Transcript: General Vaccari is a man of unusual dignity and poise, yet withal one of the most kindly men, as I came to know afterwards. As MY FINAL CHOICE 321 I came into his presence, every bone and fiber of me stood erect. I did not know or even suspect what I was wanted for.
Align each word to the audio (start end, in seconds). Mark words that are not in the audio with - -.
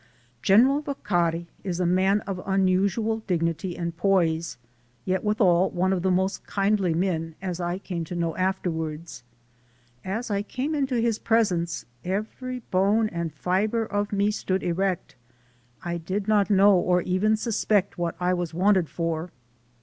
General 0.41 0.81
Vaccari 0.81 1.45
is 1.63 1.79
a 1.79 1.85
man 1.85 2.21
of 2.21 2.41
unusual 2.47 3.19
dignity 3.27 3.77
and 3.77 3.95
poise, 3.95 4.57
yet 5.05 5.23
withal 5.23 5.69
one 5.69 5.93
of 5.93 6.01
the 6.01 6.09
most 6.09 6.43
kindly 6.47 6.95
men, 6.95 7.35
as 7.39 7.59
I 7.59 7.77
came 7.77 8.03
to 8.05 8.15
know 8.15 8.35
afterwards. 8.35 9.21
As 10.03 10.31
MY 10.31 10.41
FINAL 10.41 10.43
CHOICE 10.47 10.55
321 10.55 10.55
I 10.55 10.55
came 10.55 10.81
into 10.95 11.07
his 11.07 11.19
presence, 11.19 11.85
every 12.03 12.59
bone 12.71 13.09
and 13.09 13.31
fiber 13.31 13.85
of 13.85 14.11
me 14.11 14.31
stood 14.31 14.63
erect. 14.63 15.17
I 15.85 15.97
did 15.97 16.27
not 16.27 16.49
know 16.49 16.75
or 16.75 17.03
even 17.03 17.37
suspect 17.37 17.99
what 17.99 18.15
I 18.19 18.33
was 18.33 18.55
wanted 18.55 18.89
for. 18.89 19.29